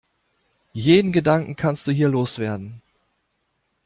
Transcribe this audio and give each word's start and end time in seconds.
Jeden 0.73 1.11
Gedanken 1.11 1.55
kannst 1.55 1.85
du 1.85 1.91
hier 1.91 2.09
loswerden. 2.09 2.81